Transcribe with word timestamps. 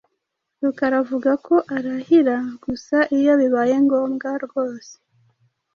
Rukara 0.63 0.95
avuga 1.03 1.31
ko 1.45 1.55
arahira 1.75 2.35
gusa 2.63 2.97
iyo 3.17 3.33
bibaye 3.39 3.75
ngombwa 3.85 4.29
rwose. 4.45 4.91